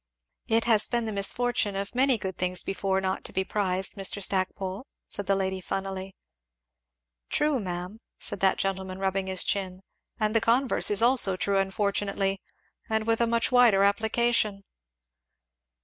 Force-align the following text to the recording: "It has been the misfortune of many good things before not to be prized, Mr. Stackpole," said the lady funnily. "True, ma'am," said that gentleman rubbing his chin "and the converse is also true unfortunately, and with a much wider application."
"It 0.47 0.63
has 0.63 0.87
been 0.87 1.05
the 1.05 1.11
misfortune 1.11 1.75
of 1.75 1.93
many 1.93 2.17
good 2.17 2.35
things 2.35 2.63
before 2.63 3.01
not 3.01 3.23
to 3.25 3.31
be 3.31 3.43
prized, 3.43 3.93
Mr. 3.93 4.19
Stackpole," 4.19 4.87
said 5.05 5.27
the 5.27 5.35
lady 5.35 5.61
funnily. 5.61 6.15
"True, 7.29 7.59
ma'am," 7.59 7.99
said 8.19 8.39
that 8.39 8.57
gentleman 8.57 8.97
rubbing 8.97 9.27
his 9.27 9.43
chin 9.43 9.83
"and 10.19 10.35
the 10.35 10.41
converse 10.41 10.89
is 10.89 11.03
also 11.03 11.35
true 11.35 11.59
unfortunately, 11.59 12.41
and 12.89 13.05
with 13.05 13.21
a 13.21 13.27
much 13.27 13.51
wider 13.51 13.83
application." 13.83 14.63